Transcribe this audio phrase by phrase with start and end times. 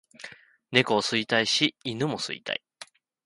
[0.71, 2.63] 猫を吸いたいし犬も吸いたい